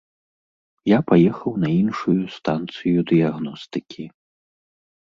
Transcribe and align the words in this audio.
Я 0.91 0.99
паехаў 1.09 1.53
на 1.65 1.69
іншую 1.81 2.17
станцыю 2.37 2.99
дыягностыкі. 3.13 4.03